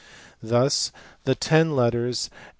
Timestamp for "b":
2.29-2.35